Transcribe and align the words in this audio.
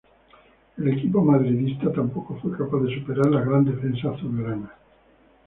El 0.79 0.87
equipo 0.97 1.23
madridista 1.23 1.91
tampoco 1.93 2.33
fue 2.41 2.57
capaz 2.57 2.79
de 2.79 2.95
superar 2.99 3.27
la 3.27 3.41
gran 3.41 3.63
defensa 3.65 4.09
azulgrana. 4.09 4.71